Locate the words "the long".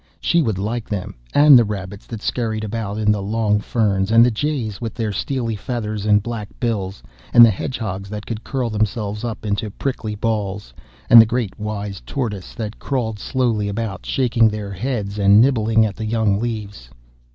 3.11-3.59